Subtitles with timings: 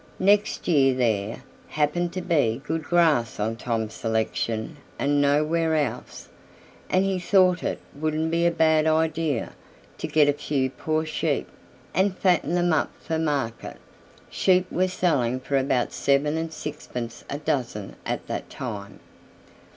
[0.17, 6.27] Next year there happened to be good grass on Tom's selection and nowhere else,
[6.89, 9.51] and he thought it wouldn't be a bad idea
[9.99, 11.47] to get a few poor sheep,
[11.93, 13.77] and fatten them up for market:
[14.27, 19.01] sheep were selling for about seven and sixpence a dozen at that time.